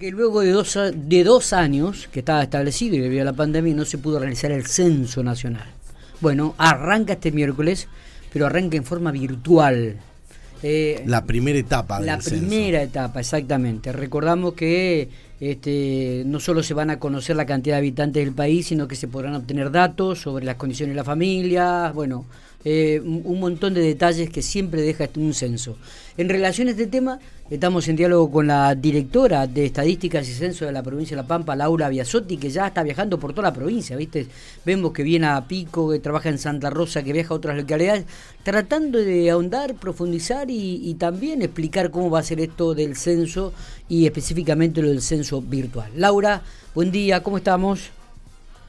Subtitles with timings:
[0.00, 3.74] Porque luego de dos, de dos años que estaba establecido y debido a la pandemia
[3.74, 5.66] no se pudo realizar el censo nacional.
[6.22, 7.86] Bueno, arranca este miércoles,
[8.32, 9.96] pero arranca en forma virtual.
[10.62, 12.00] Eh, la primera etapa.
[12.00, 13.92] La primera etapa, exactamente.
[13.92, 18.68] Recordamos que este, no solo se van a conocer la cantidad de habitantes del país,
[18.68, 22.24] sino que se podrán obtener datos sobre las condiciones de la familia, bueno,
[22.64, 25.76] eh, un montón de detalles que siempre deja un censo.
[26.16, 27.18] En relación a este tema,
[27.48, 31.26] estamos en diálogo con la directora de Estadísticas y Censo de la provincia de La
[31.28, 34.26] Pampa, Laura Biasotti, que ya está viajando por toda la provincia, ¿viste?
[34.66, 38.04] Vemos que viene a Pico, que trabaja en Santa Rosa, que viaja a otras localidades,
[38.42, 43.54] tratando de ahondar, profundizar y, y también explicar cómo va a ser esto del censo
[43.88, 45.90] y específicamente lo del censo virtual.
[45.96, 46.42] Laura,
[46.74, 47.90] buen día, ¿cómo estamos?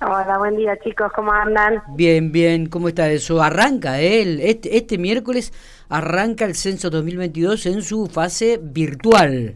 [0.03, 1.83] Hola, buen día chicos, ¿cómo andan?
[1.89, 3.39] Bien, bien, ¿cómo está eso?
[3.39, 4.49] Arranca ¿eh?
[4.49, 5.53] este, este miércoles
[5.89, 9.53] arranca el censo 2022 en su fase virtual.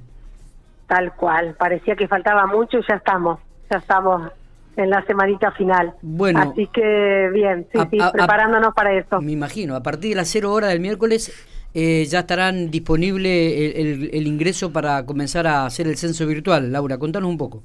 [0.85, 3.40] Tal cual, parecía que faltaba mucho y ya estamos,
[3.71, 4.31] ya estamos
[4.77, 5.96] en la semanita final.
[6.04, 9.20] Bueno, así que bien, sí, sí, preparándonos para eso.
[9.21, 11.34] Me imagino, a partir de las cero horas del miércoles
[11.74, 16.71] eh, ya estarán disponible el, el ingreso para comenzar a hacer el censo virtual.
[16.71, 17.63] Laura, contanos un poco.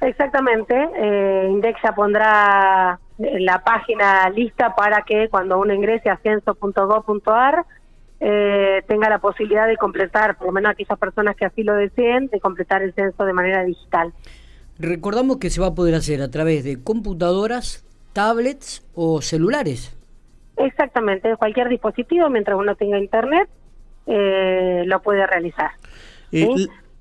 [0.00, 7.66] Exactamente, eh, Indexa pondrá la página lista para que cuando uno ingrese a censo.gov.ar
[8.20, 12.28] eh, tenga la posibilidad de completar, por lo menos aquellas personas que así lo deseen,
[12.28, 14.12] de completar el censo de manera digital.
[14.78, 19.96] Recordamos que se va a poder hacer a través de computadoras, tablets o celulares.
[20.56, 23.48] Exactamente, cualquier dispositivo, mientras uno tenga internet,
[24.06, 25.70] eh, lo puede realizar.
[26.32, 26.46] Eh,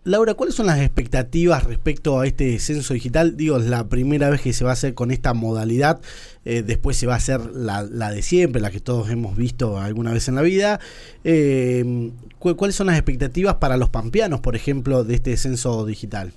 [0.06, 3.36] Laura, ¿cuáles son las expectativas respecto a este censo digital?
[3.36, 6.00] Digo, es la primera vez que se va a hacer con esta modalidad,
[6.46, 10.14] eh, después se va a hacer la, de siempre, la que todos hemos visto alguna
[10.14, 10.80] vez en la vida.
[11.26, 16.32] Eh, ¿Cuáles son las expectativas para los pampeanos, por ejemplo, de este censo digital?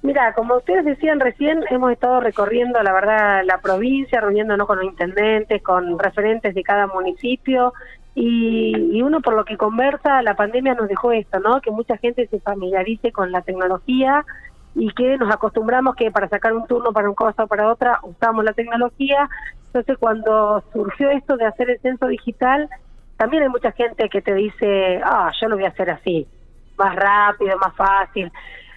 [0.00, 4.86] Mira, como ustedes decían recién, hemos estado recorriendo, la verdad, la provincia, reuniéndonos con los
[4.86, 7.72] intendentes, con referentes de cada municipio,
[8.20, 11.60] y, uno por lo que conversa, la pandemia nos dejó esto, ¿no?
[11.60, 14.24] Que mucha gente se familiarice con la tecnología
[14.74, 18.00] y que nos acostumbramos que para sacar un turno para un cosa o para otra
[18.02, 19.28] usamos la tecnología.
[19.66, 22.68] Entonces cuando surgió esto de hacer el censo digital,
[23.16, 26.26] también hay mucha gente que te dice, ah, yo lo voy a hacer así,
[26.76, 28.32] más rápido, más fácil.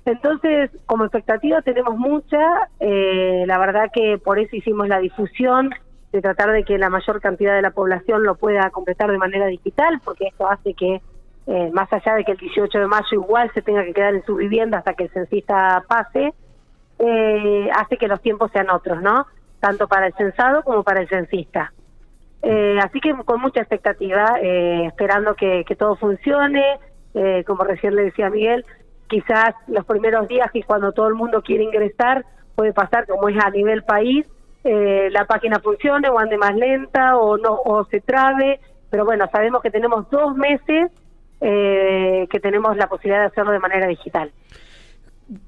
[0.05, 5.71] Entonces, como expectativa tenemos mucha, eh, la verdad que por eso hicimos la difusión
[6.11, 9.47] de tratar de que la mayor cantidad de la población lo pueda completar de manera
[9.47, 11.01] digital, porque esto hace que,
[11.47, 14.25] eh, más allá de que el 18 de mayo igual se tenga que quedar en
[14.25, 16.33] su vivienda hasta que el censista pase,
[16.99, 19.25] eh, hace que los tiempos sean otros, ¿no?
[19.59, 21.71] Tanto para el censado como para el censista.
[22.43, 26.79] Eh, así que con mucha expectativa, esperando que, que, todo funcione,
[27.45, 28.65] como recién le decía Miguel,
[29.07, 33.37] quizás los primeros días que cuando todo el mundo quiere ingresar puede pasar como es
[33.43, 34.25] a nivel país,
[34.63, 39.25] eh, la página funcione o ande más lenta o no o se trabe, pero bueno,
[39.31, 40.91] sabemos que tenemos dos meses
[41.39, 44.31] eh, que tenemos la posibilidad de hacerlo de manera digital.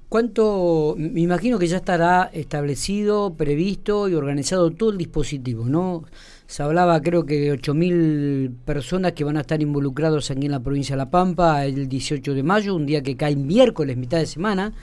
[0.09, 0.95] ¿Cuánto?
[0.97, 6.03] Me imagino que ya estará establecido, previsto y organizado todo el dispositivo, ¿no?
[6.45, 10.59] Se hablaba creo que de 8.000 personas que van a estar involucrados aquí en la
[10.59, 14.25] provincia de La Pampa el 18 de mayo, un día que cae miércoles, mitad de
[14.25, 14.73] semana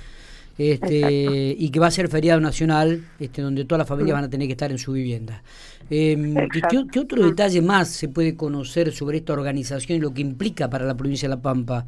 [0.61, 4.29] este, y que va a ser feriado nacional, este, donde todas las familias van a
[4.29, 5.43] tener que estar en su vivienda.
[5.89, 6.35] Em,
[6.93, 10.85] ¿qué, otro detalle más se puede conocer sobre esta organización y lo que implica para
[10.85, 11.87] la provincia de La Pampa?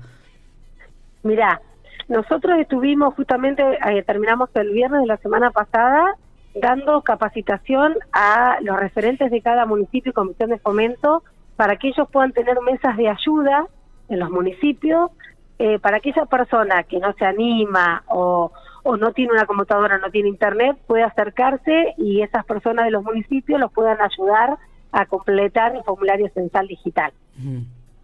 [1.23, 1.61] Mirá,
[2.09, 6.17] nosotros estuvimos justamente, eh, terminamos el viernes de la semana pasada,
[6.55, 11.23] dando capacitación a los referentes de cada municipio y comisión de fomento
[11.57, 13.67] para que ellos puedan tener mesas de ayuda
[14.09, 15.11] en los municipios
[15.59, 18.51] eh, para que esa persona que no se anima o,
[18.83, 23.05] o no tiene una computadora, no tiene internet, pueda acercarse y esas personas de los
[23.05, 24.59] municipios los puedan ayudar
[24.91, 27.13] a completar el formulario censal digital.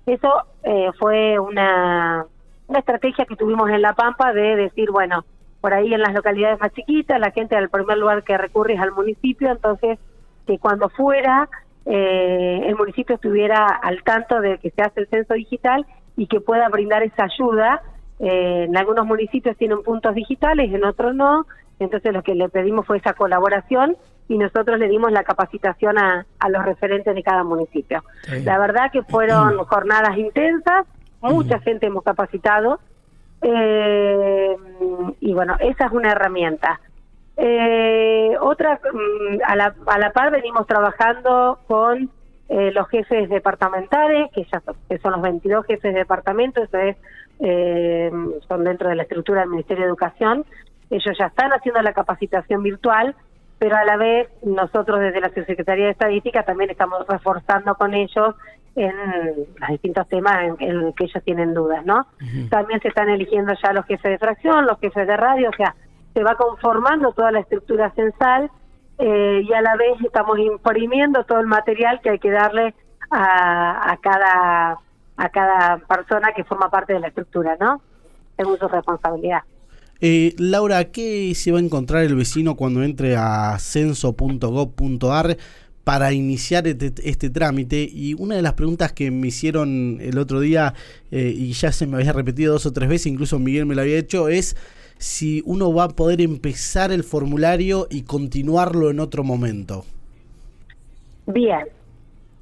[0.07, 2.25] Eso eh, fue una,
[2.67, 5.25] una estrategia que tuvimos en La Pampa de decir, bueno,
[5.61, 8.81] por ahí en las localidades más chiquitas, la gente al primer lugar que recurre es
[8.81, 9.99] al municipio, entonces
[10.47, 11.49] que cuando fuera
[11.85, 15.87] eh, el municipio estuviera al tanto de que se hace el censo digital
[16.17, 17.83] y que pueda brindar esa ayuda.
[18.21, 21.47] Eh, en algunos municipios tienen puntos digitales, en otros no,
[21.79, 23.97] entonces lo que le pedimos fue esa colaboración
[24.29, 28.03] y nosotros le dimos la capacitación a, a los referentes de cada municipio.
[28.45, 30.87] La verdad que fueron jornadas intensas,
[31.21, 32.81] mucha gente hemos capacitado
[33.43, 34.57] eh,
[35.21, 36.81] y bueno, esa es una herramienta.
[37.37, 42.11] Eh, otra, mm, a la, a la par venimos trabajando con
[42.49, 46.79] eh, los jefes departamentales, que ya son, que son los 22 jefes de departamento, eso
[46.79, 46.97] es
[47.41, 48.11] eh,
[48.47, 50.45] son dentro de la estructura del Ministerio de Educación.
[50.91, 53.15] Ellos ya están haciendo la capacitación virtual,
[53.59, 58.35] pero a la vez nosotros desde la Secretaría de Estadística también estamos reforzando con ellos
[58.77, 58.95] en
[59.59, 62.07] los distintos temas en, que ellos tienen dudas, ¿no?
[62.49, 65.75] También se están eligiendo ya los jefes de fracción, los jefes de radio, o sea,
[66.15, 68.51] se va conformando toda la estructura censal
[68.99, 72.75] eh, y a la vez estamos imprimiendo todo el material que hay que darle
[73.11, 74.79] a, a cada
[75.19, 77.83] a cada persona que forma parte de la estructura, ¿no?
[78.39, 79.43] Es su responsabilidad.
[80.01, 85.37] Eh, Laura, ¿qué se va a encontrar el vecino cuando entre a censo.gov.ar
[85.83, 87.89] para iniciar este, este, trámite?
[87.93, 90.75] Y una de las preguntas que me hicieron el otro día,
[91.11, 93.83] eh, y ya se me había repetido dos o tres veces, incluso Miguel me lo
[93.83, 94.57] había hecho, es
[94.99, 99.85] si uno va a poder empezar el formulario y continuarlo en otro momento.
[101.27, 101.67] Bien,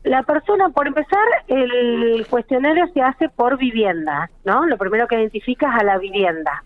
[0.06, 4.64] la persona, por empezar, el cuestionario se hace por vivienda, ¿no?
[4.64, 6.62] Lo primero que identifica es a la vivienda.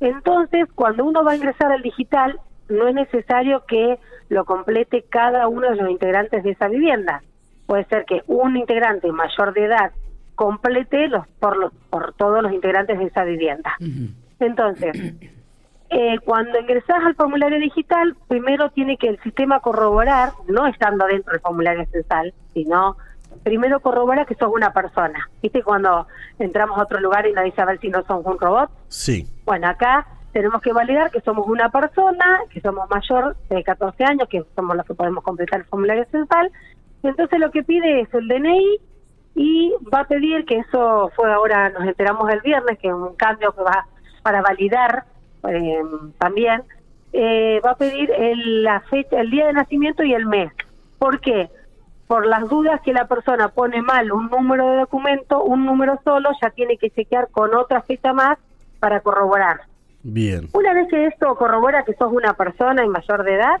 [0.00, 2.40] Entonces, cuando uno va a ingresar al digital,
[2.70, 3.98] no es necesario que
[4.30, 7.22] lo complete cada uno de los integrantes de esa vivienda.
[7.66, 9.92] Puede ser que un integrante mayor de edad
[10.34, 13.76] complete los por, los, por todos los integrantes de esa vivienda.
[14.40, 15.14] Entonces,
[15.90, 21.32] eh, cuando ingresas al formulario digital, primero tiene que el sistema corroborar, no estando dentro
[21.32, 22.96] del formulario censal, sino
[23.42, 25.28] primero corrobora que sos una persona.
[25.42, 26.06] ¿Viste cuando
[26.38, 28.70] entramos a otro lugar y nos dice a ver si no somos un robot?
[28.88, 29.26] Sí.
[29.44, 34.28] Bueno, acá tenemos que validar que somos una persona, que somos mayor de 14 años,
[34.28, 36.50] que somos los que podemos completar el formulario censal.
[37.02, 38.80] Entonces lo que pide es el DNI
[39.36, 43.14] y va a pedir que eso fue ahora, nos enteramos el viernes, que es un
[43.14, 43.86] cambio que va
[44.22, 45.04] para validar
[45.44, 45.82] eh,
[46.18, 46.62] también,
[47.12, 50.52] eh, va a pedir el, la fecha, el día de nacimiento y el mes.
[50.98, 51.48] ¿Por qué?
[52.06, 56.30] Por las dudas que la persona pone mal un número de documento, un número solo,
[56.40, 58.38] ya tiene que chequear con otra fecha más
[58.80, 59.60] para corroborar.
[60.02, 60.48] Bien.
[60.52, 63.60] Una vez que esto corrobora que sos una persona y mayor de edad,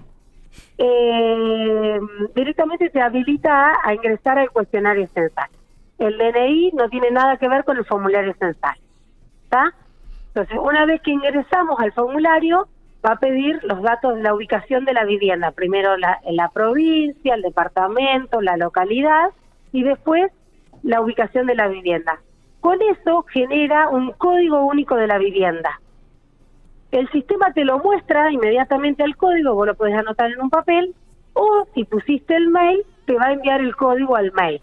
[0.78, 2.00] eh,
[2.34, 5.48] directamente te habilita a, a ingresar al cuestionario censal.
[5.98, 8.76] El DNI no tiene nada que ver con el formulario censal.
[9.44, 9.74] ¿Está?
[10.28, 12.68] Entonces, una vez que ingresamos al formulario,
[13.04, 15.50] va a pedir los datos de la ubicación de la vivienda.
[15.52, 19.30] Primero la, la provincia, el departamento, la localidad
[19.72, 20.30] y después
[20.82, 22.20] la ubicación de la vivienda.
[22.60, 25.80] Con eso genera un código único de la vivienda.
[26.90, 30.94] El sistema te lo muestra inmediatamente al código, vos lo puedes anotar en un papel,
[31.34, 34.60] o si pusiste el mail, te va a enviar el código al mail.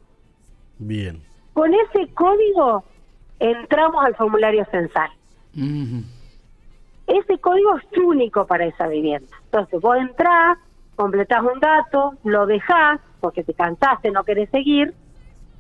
[0.80, 1.22] Bien.
[1.54, 2.84] Con ese código
[3.40, 5.10] entramos al formulario censal.
[7.08, 9.36] Ese código es único para esa vivienda.
[9.46, 10.58] Entonces vos entrás,
[10.96, 14.94] completás un dato, lo dejás porque te cansaste, no querés seguir.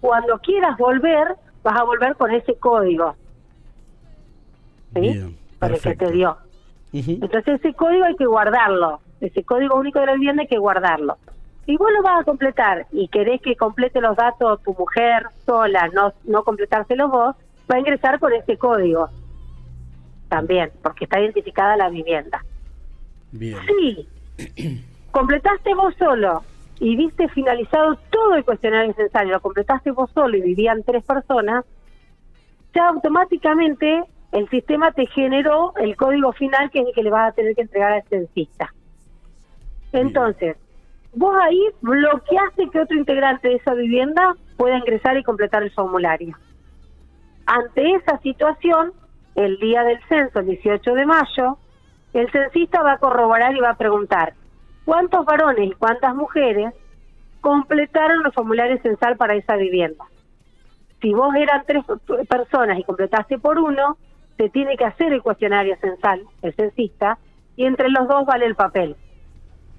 [0.01, 3.15] Cuando quieras volver, vas a volver con ese código.
[4.93, 5.37] ¿Sí?
[5.59, 6.37] Para el que te dio.
[6.91, 8.99] Entonces ese código hay que guardarlo.
[9.21, 11.17] Ese código único de la vivienda hay que guardarlo.
[11.65, 15.89] Si vos lo vas a completar y querés que complete los datos tu mujer sola,
[15.93, 17.35] no, no completárselos vos,
[17.71, 19.09] va a ingresar con ese código
[20.27, 22.43] también, porque está identificada la vivienda.
[23.31, 23.57] Bien.
[23.67, 24.07] Sí,
[25.11, 26.43] completaste vos solo
[26.79, 31.65] y viste finalizado todo el cuestionario necesario, lo completaste vos solo y vivían tres personas,
[32.73, 37.31] ya automáticamente el sistema te generó el código final que es el que le vas
[37.31, 38.73] a tener que entregar al censista.
[39.93, 40.57] Entonces,
[41.13, 46.37] vos ahí bloqueaste que otro integrante de esa vivienda pueda ingresar y completar el formulario.
[47.45, 48.91] Ante esa situación,
[49.35, 51.57] el día del censo, el 18 de mayo,
[52.13, 54.33] el censista va a corroborar y va a preguntar
[54.85, 56.73] cuántos varones y cuántas mujeres
[57.41, 60.05] completaron el formulario censal para esa vivienda.
[61.01, 61.83] Si vos eran tres
[62.27, 63.97] personas y completaste por uno,
[64.37, 67.17] se tiene que hacer el cuestionario censal, el censista,
[67.55, 68.95] y entre los dos vale el papel.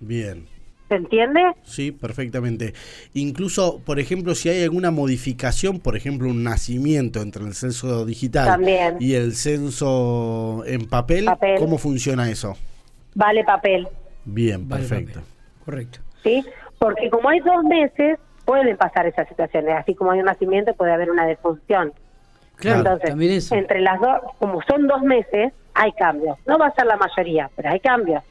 [0.00, 0.46] Bien.
[0.88, 1.40] ¿Se entiende?
[1.64, 2.74] Sí, perfectamente.
[3.14, 8.60] Incluso, por ejemplo, si hay alguna modificación, por ejemplo, un nacimiento entre el censo digital
[9.00, 11.26] y el censo en papel,
[11.58, 12.56] ¿cómo funciona eso?
[13.14, 13.88] Vale papel.
[14.24, 15.20] Bien, perfecto.
[15.64, 15.98] Correcto.
[16.22, 16.44] Sí,
[16.78, 19.74] porque como hay dos meses, pueden pasar esas situaciones.
[19.76, 21.92] Así como hay un nacimiento, puede haber una defunción.
[22.56, 26.38] Claro, Entonces, entre las dos, como son dos meses, hay cambios.
[26.46, 28.22] No va a ser la mayoría, pero hay cambios.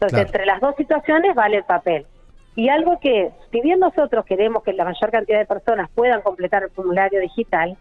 [0.00, 2.06] Entonces, entre las dos situaciones vale el papel.
[2.56, 6.62] Y algo que, si bien nosotros queremos que la mayor cantidad de personas puedan completar
[6.62, 7.76] el formulario digital,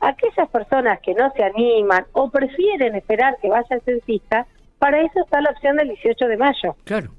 [0.00, 4.46] aquellas personas que no se animan o prefieren esperar que vaya el censista,
[4.80, 6.74] para eso está la opción del 18 de mayo.
[6.84, 7.10] Claro.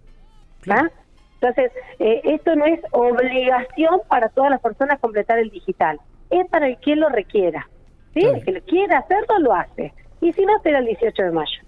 [0.70, 0.89] ¿Ah?
[1.36, 6.67] Entonces, eh, esto no es obligación para todas las personas completar el digital, es para
[6.67, 7.67] el quien lo requiera.
[8.13, 8.20] ¿sí?
[8.20, 9.93] El que quiera hacerlo, lo hace.
[10.20, 11.62] Y si no, será el 18 de mayo.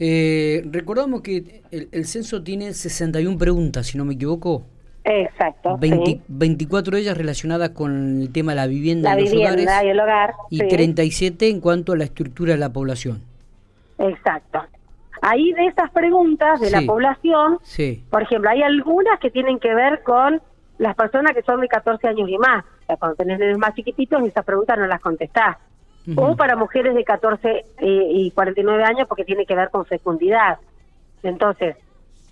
[0.00, 4.64] Eh, recordamos que el, censo tiene 61 preguntas, si no me equivoco.
[5.04, 5.78] Exacto.
[5.78, 10.34] 24 de ellas relacionadas con el tema de la vivienda, la vivienda y el hogar.
[10.50, 13.22] Y 37 en cuanto a la estructura de la población.
[13.98, 14.62] Exacto.
[15.20, 17.58] Ahí de estas preguntas de la población,
[18.10, 20.42] por ejemplo, hay algunas que tienen que ver con
[20.78, 22.64] las personas que son de 14 años y más.
[22.82, 25.56] O sea, cuando tenés niños más chiquititos, esas preguntas no las contestás.
[26.16, 30.58] O para mujeres de 14 eh, y 49 años, porque tiene que ver con fecundidad.
[31.22, 31.76] Entonces,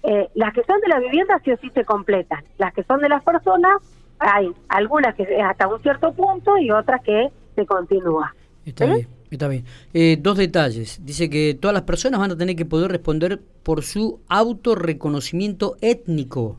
[0.02, 2.45] eh, las que son de la vivienda sí o sí se completan.
[2.59, 3.81] Las que son de las personas,
[4.19, 8.35] hay algunas que hasta un cierto punto y otras que se continúa.
[8.67, 9.09] Está bien.
[9.31, 9.64] Está bien.
[9.95, 11.00] Eh, dos detalles.
[11.02, 16.59] Dice que todas las personas van a tener que poder responder por su autorreconocimiento étnico.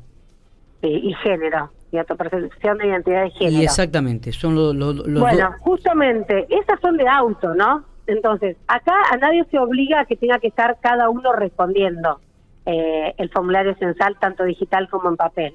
[0.81, 3.61] y género, y autopercepción de identidad de género.
[3.61, 4.75] Y exactamente, son los...
[5.19, 7.85] bueno, justamente, esas son de auto, ¿no?
[8.07, 12.19] Entonces, acá a nadie se obliga a que tenga que estar cada uno respondiendo
[12.65, 15.53] eh, el formulario censal, tanto digital como en papel.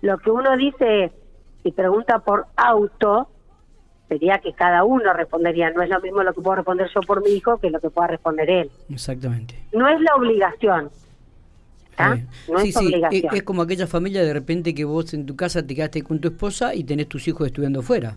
[0.00, 1.12] Lo que uno dice es,
[1.62, 3.28] si pregunta por auto,
[4.08, 5.70] sería que cada uno respondería.
[5.70, 7.90] No es lo mismo lo que puedo responder yo por mi hijo que lo que
[7.90, 8.70] pueda responder él.
[8.90, 9.54] Exactamente.
[9.72, 10.90] No es la obligación.
[11.98, 13.34] No es obligación.
[13.34, 16.28] Es, como aquella familia de repente que vos en tu casa te quedaste con tu
[16.28, 18.16] esposa y tenés tus hijos estudiando fuera.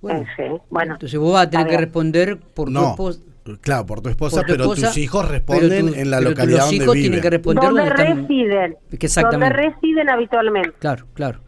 [0.00, 3.20] Bueno, eh, bueno entonces vos vas a tener que responder por tu esposa.
[3.60, 7.20] Claro, por tu esposa, pero tus hijos responden en la localidad los hijos donde tienen
[7.20, 8.76] que responder donde, residen.
[8.92, 9.56] Exactamente.
[9.56, 10.72] Donde residen habitualmente.
[10.78, 11.40] Claro, claro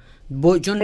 [0.60, 0.74] yo,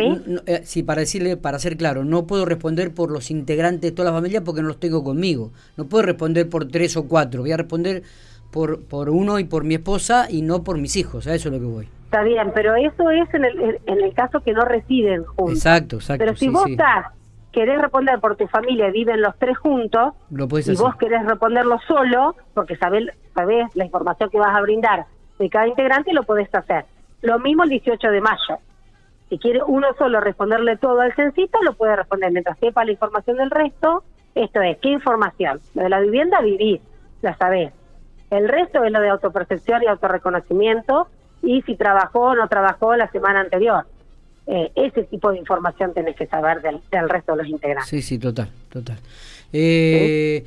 [0.46, 0.82] eh, ¿Sí?
[0.82, 4.44] para decirle, para ser claro, no puedo responder por los integrantes de toda la familia
[4.44, 5.52] porque no los tengo conmigo.
[5.76, 7.42] No puedo responder por tres o cuatro.
[7.42, 8.02] Voy a responder
[8.50, 11.26] por, por uno y por mi esposa y no por mis hijos.
[11.26, 11.88] A eso es lo que voy.
[12.04, 15.54] Está bien, pero eso es en el, en el caso que no residen juntos.
[15.54, 16.24] Exacto, exacto.
[16.24, 17.06] Pero si vos estás,
[17.52, 21.78] querés responder por tu familia y viven los tres juntos, lo y vos querés responderlo
[21.86, 25.06] solo, porque sabés, sabés la información que vas a brindar
[25.38, 26.84] de cada integrante, lo podés hacer.
[27.22, 28.58] Lo mismo el 18 de mayo.
[29.28, 33.36] Si quiere uno solo responderle todo al censito, lo puede responder mientras sepa la información
[33.36, 34.02] del resto.
[34.34, 35.60] Esto es, ¿qué información?
[35.74, 36.80] Lo de la vivienda, vivir,
[37.22, 37.72] la sabés.
[38.30, 41.08] El resto es lo de autopercepción y autorreconocimiento
[41.42, 43.86] y si trabajó o no trabajó la semana anterior.
[44.46, 47.88] Eh, ese tipo de información tenés que saber del, resto de los integrantes.
[47.88, 48.98] Sí, sí, total, total.
[49.52, 50.44] Eh,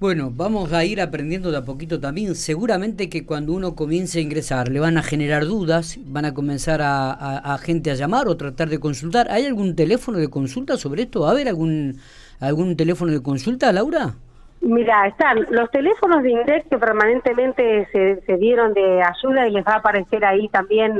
[0.00, 2.34] bueno, vamos a ir aprendiendo de a poquito también.
[2.34, 6.80] Seguramente que cuando uno comience a ingresar le van a generar dudas, van a comenzar
[6.82, 9.30] a, gente a llamar o tratar de consultar.
[9.30, 11.20] ¿Hay algún teléfono de consulta sobre esto?
[11.20, 11.98] ¿Va a haber algún,
[12.40, 14.14] algún teléfono de consulta, Laura?
[14.64, 19.74] Mira, están los teléfonos de INDEC que permanentemente se, dieron de ayuda y les va
[19.74, 20.98] a aparecer ahí también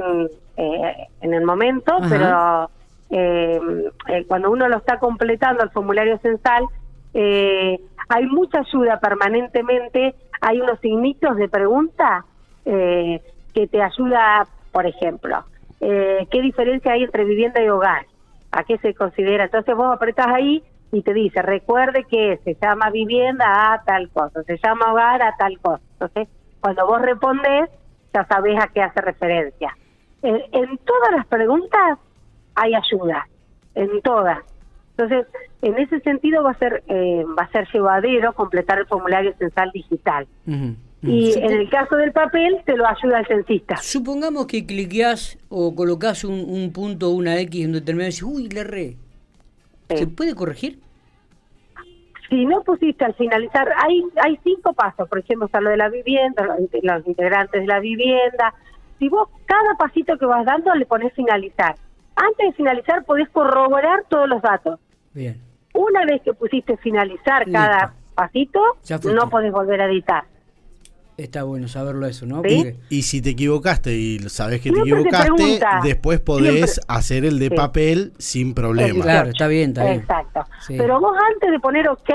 [0.57, 2.69] eh, en el momento, pero
[3.09, 3.59] eh,
[4.09, 6.67] eh, cuando uno lo está completando el formulario censal,
[7.15, 12.27] eh, hay mucha ayuda permanentemente, hay unos signitos de pregunta
[12.67, 13.23] eh,
[13.55, 15.43] que te ayuda, por ejemplo,
[15.81, 18.05] eh, ¿qué diferencia hay entre vivienda y hogar?
[18.53, 19.45] ¿A qué se considera?
[19.45, 20.63] Entonces vos apretás ahí
[20.95, 25.37] y te dice, recuerde que se llama vivienda a tal cosa, se llama hogar a
[25.37, 25.83] tal cosa.
[25.95, 26.29] Entonces,
[26.61, 27.69] cuando vos respondes,
[28.15, 29.77] ya sabés a qué hace referencia.
[30.23, 31.99] en todas las preguntas
[32.55, 33.27] hay ayuda,
[33.75, 34.39] en todas.
[34.97, 35.27] Entonces,
[35.63, 39.71] en ese sentido va a ser eh, va a ser llevadero completar el formulario censal
[39.73, 40.29] digital.
[41.03, 43.77] Y en el caso del papel te lo ayuda el censista.
[43.79, 48.49] Supongamos que cliqueás o colocas un, punto o una X en determinado y dices, uy,
[48.49, 48.97] le erré.
[49.95, 50.79] ¿Se puede corregir?
[52.29, 55.89] Si no pusiste al finalizar, hay hay cinco pasos, por ejemplo, está lo de la
[55.89, 56.45] vivienda,
[56.83, 58.55] los integrantes de la vivienda.
[58.99, 61.77] Si vos cada pasito que vas dando le pones finalizar.
[62.17, 64.81] Antes de finalizar podés corroborar todos los datos.
[65.13, 65.41] Bien.
[65.75, 68.61] Una vez que pusiste finalizar cada pasito,
[69.13, 70.25] no podés volver a editar.
[71.17, 72.43] Está bueno saberlo eso, ¿no?
[72.89, 78.13] Y, si te equivocaste y sabes que te equivocaste, después podés hacer el de papel
[78.19, 79.05] sin problema.
[79.05, 80.01] Claro, está bien, está bien.
[80.01, 80.45] Exacto.
[80.67, 82.11] Pero vos antes de poner OK,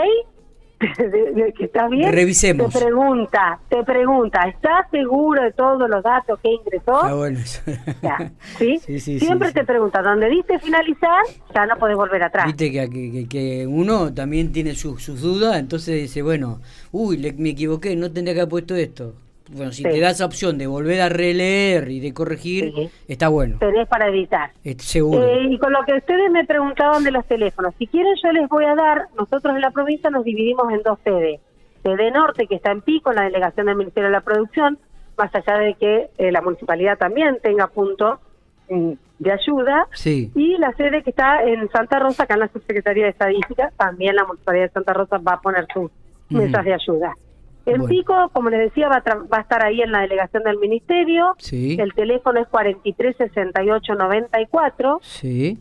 [0.98, 2.72] de, que está bien, Revisemos.
[2.72, 7.04] te pregunta, te pregunta, ¿estás seguro de todos los datos que ingresó?
[7.04, 7.40] Ah, bueno.
[8.58, 8.80] ¿sí?
[8.80, 12.46] Sí, Siempre te pregunta, donde dice finalizar, ya no podés volver atrás.
[12.46, 17.96] Viste que, que, uno también tiene sus, sus dudas, entonces dice, bueno, uy, me equivoqué,
[17.98, 19.16] no tendría que haber puesto esto.
[19.52, 23.58] Bueno, si te da esa opción de volver a releer y de corregir, está bueno.
[23.60, 24.52] Tenés para editar.
[24.78, 25.26] seguro.
[25.26, 28.48] Eh, y con lo que ustedes me preguntaban de los teléfonos, si quieren yo les
[28.48, 31.42] voy a dar, nosotros en la provincia nos dividimos en dos sedes.
[31.84, 34.78] Sede Norte, que está en Pico, en la delegación del Ministerio de la Producción,
[35.18, 38.20] más allá de que eh, la municipalidad también tenga punto
[38.70, 39.88] mm, de ayuda.
[39.94, 40.32] Sí.
[40.36, 44.16] Y la sede que está en Santa Rosa, acá en la Subsecretaría de Estadística, también
[44.16, 45.90] la Municipalidad de Santa Rosa va a poner su
[46.30, 47.16] mensaje de ayuda.
[47.72, 47.88] El Bueno.
[47.88, 50.58] pico, como les decía, va a, tra- va a estar ahí en la delegación del
[50.58, 51.36] Ministerio.
[51.38, 51.78] Sí.
[51.80, 55.00] El teléfono es 43 68 94.
[55.02, 55.58] Sí.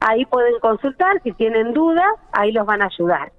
[0.00, 3.32] Ahí pueden consultar, si tienen dudas, ahí los van a ayudar.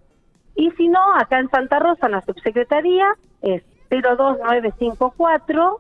[0.56, 3.08] Y si no, acá en Santa Rosa, en la subsecretaría,
[3.42, 5.80] es 02954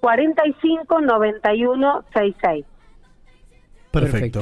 [0.00, 2.64] 45 91 66.
[3.90, 4.40] Perfecto.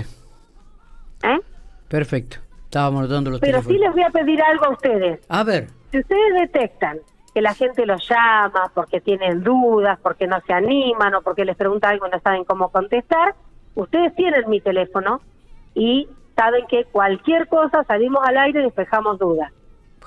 [1.23, 1.38] ¿Eh?
[1.88, 2.37] Perfecto.
[2.64, 3.87] Estábamos anotando los Pero sí teléfonos.
[3.87, 5.20] les voy a pedir algo a ustedes.
[5.28, 5.68] A ver.
[5.90, 6.99] Si ustedes detectan
[7.35, 11.57] que la gente los llama porque tienen dudas, porque no se animan o porque les
[11.57, 13.35] pregunta algo y no saben cómo contestar,
[13.75, 15.21] ustedes tienen mi teléfono
[15.75, 19.52] y saben que cualquier cosa salimos al aire y despejamos dudas.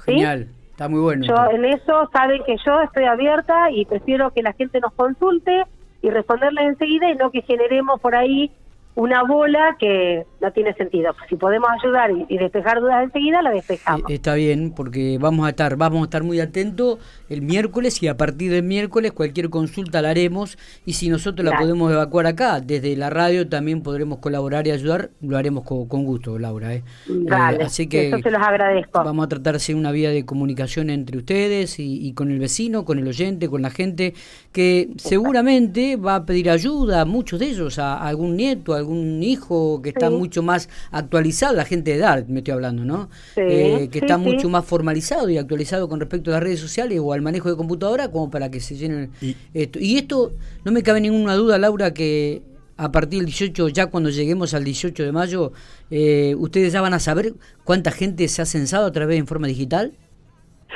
[0.06, 0.14] ¿sí?
[0.14, 0.48] Genial.
[0.72, 1.26] Está muy bueno.
[1.26, 5.64] Yo en eso saben que yo estoy abierta y prefiero que la gente nos consulte
[6.02, 8.52] y responderles enseguida y no que generemos por ahí
[8.96, 11.14] una bola que no tiene sentido.
[11.30, 14.10] Si podemos ayudar y, y despejar dudas enseguida, la despejamos.
[14.10, 18.08] Eh, Está bien, porque vamos a estar, vamos a estar muy atentos el miércoles y
[18.08, 22.60] a partir del miércoles cualquier consulta la haremos y si nosotros la podemos evacuar acá,
[22.62, 26.74] desde la radio también podremos colaborar y ayudar, lo haremos con, con gusto, Laura.
[26.76, 26.84] ¿eh?
[27.08, 29.04] Dale, Eh, así que eso se los agradezco.
[29.04, 32.40] vamos a tratar de ser una vía de comunicación entre ustedes y, y con el
[32.40, 34.14] vecino, con el oyente, con la gente
[34.52, 39.22] que seguramente va a pedir ayuda, muchos de ellos, a, a algún nieto, a algún
[39.24, 40.16] hijo que está Sí.
[40.32, 43.10] Mucho más actualizado, la gente de edad, me estoy hablando, ¿no?
[43.36, 44.22] Sí, Eh, que sí, está sí.
[44.22, 47.58] mucho más formalizado y actualizado con respecto a las redes sociales o al manejo de
[47.58, 49.78] computadora como para que se llenen Y- esto.
[49.82, 50.32] Y esto,
[50.64, 52.44] no me cabe ninguna duda, Laura, que
[52.78, 55.52] a partir del 18, ya cuando lleguemos al 18 de mayo,
[55.90, 57.34] eh, ustedes ya van a saber
[57.66, 59.92] cuánta gente se ha censado a través de en forma digital.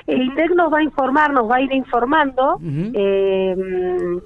[0.08, 2.60] El INDEC nos va a informar, nos va a ir informando
[2.94, 3.56] eh,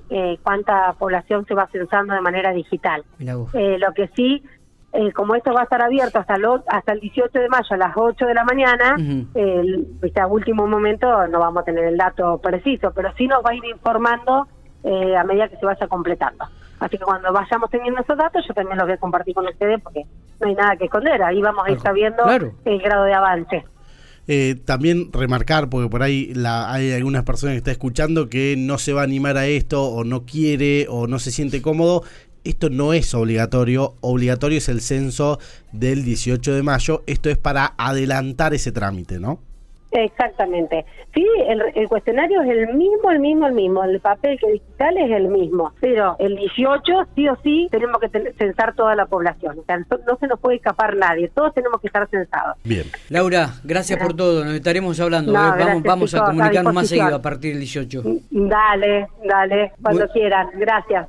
[0.09, 3.03] eh, cuánta población se va censando de manera digital.
[3.19, 4.41] Eh, lo que sí,
[4.93, 7.77] eh, como esto va a estar abierto hasta, lo- hasta el 18 de mayo a
[7.77, 9.27] las 8 de la mañana, Ujú.
[9.35, 13.43] el, viste, a último momento no vamos a tener el dato preciso, pero sí nos
[13.45, 14.47] va a ir informando
[14.83, 16.45] eh, a medida que se vaya completando.
[16.79, 19.81] Así que cuando vayamos teniendo esos datos, yo también los voy a compartir con ustedes
[19.83, 20.05] porque
[20.39, 21.21] no hay nada que esconder.
[21.21, 22.53] Ahí vamos a ir sabiendo Claro.
[22.63, 23.65] el grado de avance.
[24.31, 28.77] Eh, también remarcar, porque por ahí la, hay algunas personas que está escuchando que no
[28.77, 32.03] se va a animar a esto, o no quiere, o no se siente cómodo.
[32.43, 35.39] Esto no es obligatorio, obligatorio es el censo
[35.71, 37.03] del 18 de mayo.
[37.07, 39.39] Esto es para adelantar ese trámite, ¿no?
[39.91, 40.85] Exactamente.
[41.15, 43.83] Sí, el, el cuestionario es el mismo, el mismo, el mismo.
[43.83, 45.73] El papel que digital es el mismo.
[45.81, 49.57] Pero el 18, sí o sí, tenemos que ten- censar toda la población.
[49.57, 51.27] O sea, no, no se nos puede escapar nadie.
[51.29, 52.57] Todos tenemos que estar censados.
[52.63, 52.83] Bien.
[53.09, 55.31] Laura, gracias por todo, nos estaremos hablando.
[55.33, 55.41] No, ¿eh?
[55.49, 58.03] vamos gracias, vamos a chicos, a comunicarnos más seguido a partir del 18.
[58.29, 60.13] Dale, dale, cuando Bueno.
[60.13, 60.47] quieran.
[60.55, 61.07] Gracias.